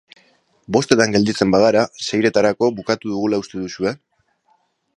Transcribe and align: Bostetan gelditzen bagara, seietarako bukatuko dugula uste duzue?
Bostetan 0.77 1.13
gelditzen 1.15 1.51
bagara, 1.55 1.83
seietarako 2.05 2.71
bukatuko 2.79 3.13
dugula 3.15 3.41
uste 3.45 3.61
duzue? 3.67 3.93